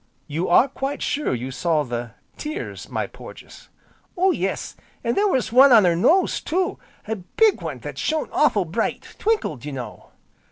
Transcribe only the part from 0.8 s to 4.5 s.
sure you saw the tears, my Porges?" "Oh